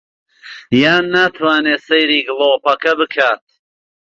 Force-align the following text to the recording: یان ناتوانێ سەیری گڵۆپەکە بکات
یان 0.81 1.03
ناتوانێ 1.15 1.75
سەیری 1.87 2.19
گڵۆپەکە 2.27 2.93
بکات 2.99 3.43